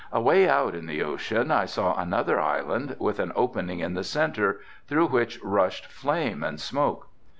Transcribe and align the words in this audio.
Away 0.11 0.49
out 0.49 0.73
in 0.73 0.87
the 0.87 1.03
ocean 1.03 1.51
I 1.51 1.65
saw 1.65 1.93
another 1.95 2.39
island, 2.39 2.95
with 2.97 3.19
an 3.19 3.31
opening 3.35 3.81
in 3.81 3.93
the 3.93 4.03
centre, 4.03 4.59
through 4.87 5.09
which 5.09 5.39
rushed 5.43 5.85
flame 5.85 6.41
and 6.41 6.59
smoke. 6.59 7.07